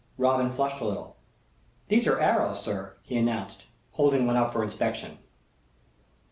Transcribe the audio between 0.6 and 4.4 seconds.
a little. "These are arrows, sir," he announced, holding one